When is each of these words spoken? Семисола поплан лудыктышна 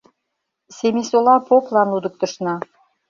Семисола 0.77 1.35
поплан 1.47 1.87
лудыктышна 1.93 2.55